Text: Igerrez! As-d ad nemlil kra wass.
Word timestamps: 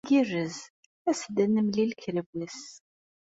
Igerrez! 0.07 0.57
As-d 1.09 1.37
ad 1.43 1.49
nemlil 1.53 1.91
kra 2.01 2.21
wass. 2.33 2.61